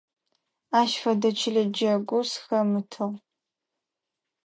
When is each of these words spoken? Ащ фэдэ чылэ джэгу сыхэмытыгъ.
Ащ 0.79 0.91
фэдэ 1.01 1.29
чылэ 1.39 1.63
джэгу 1.73 2.19
сыхэмытыгъ. 2.31 3.07